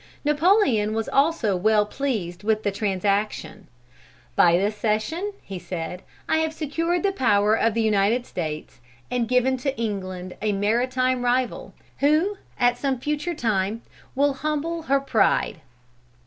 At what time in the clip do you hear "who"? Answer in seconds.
11.99-12.39